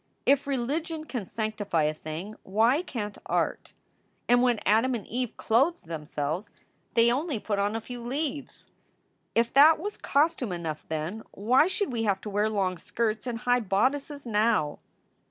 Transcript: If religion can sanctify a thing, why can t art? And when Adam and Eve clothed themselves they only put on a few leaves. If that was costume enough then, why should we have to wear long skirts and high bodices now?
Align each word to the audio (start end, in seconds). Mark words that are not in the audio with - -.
If 0.25 0.47
religion 0.47 1.03
can 1.03 1.27
sanctify 1.27 1.83
a 1.83 1.93
thing, 1.93 2.33
why 2.41 2.81
can 2.81 3.11
t 3.11 3.21
art? 3.27 3.73
And 4.27 4.41
when 4.41 4.59
Adam 4.65 4.95
and 4.95 5.05
Eve 5.05 5.37
clothed 5.37 5.85
themselves 5.85 6.49
they 6.95 7.11
only 7.11 7.37
put 7.39 7.59
on 7.59 7.75
a 7.75 7.81
few 7.81 8.01
leaves. 8.03 8.71
If 9.35 9.53
that 9.53 9.77
was 9.77 9.97
costume 9.97 10.53
enough 10.53 10.83
then, 10.87 11.21
why 11.35 11.67
should 11.67 11.91
we 11.91 12.01
have 12.01 12.19
to 12.21 12.31
wear 12.31 12.49
long 12.49 12.79
skirts 12.79 13.27
and 13.27 13.41
high 13.41 13.59
bodices 13.59 14.25
now? 14.25 14.79